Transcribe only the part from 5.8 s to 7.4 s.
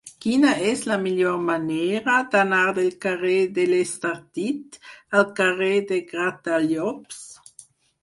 de Gratallops?